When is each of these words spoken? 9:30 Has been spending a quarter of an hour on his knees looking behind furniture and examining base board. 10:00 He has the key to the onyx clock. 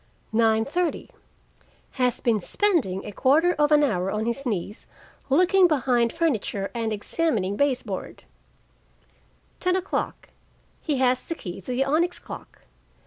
9:30 0.33 1.11
Has 1.91 2.21
been 2.21 2.39
spending 2.41 3.05
a 3.05 3.11
quarter 3.11 3.53
of 3.53 3.71
an 3.71 3.83
hour 3.83 4.09
on 4.09 4.25
his 4.25 4.47
knees 4.47 4.87
looking 5.29 5.67
behind 5.67 6.11
furniture 6.11 6.71
and 6.73 6.91
examining 6.91 7.55
base 7.55 7.83
board. 7.83 8.23
10:00 9.59 10.13
He 10.81 10.97
has 10.97 11.23
the 11.25 11.35
key 11.35 11.61
to 11.61 11.71
the 11.71 11.85
onyx 11.85 12.17
clock. 12.17 12.63